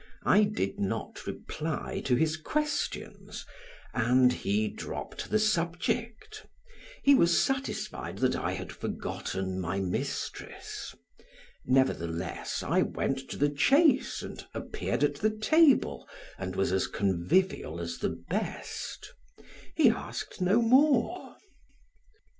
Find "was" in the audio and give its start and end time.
7.13-7.39, 16.55-16.71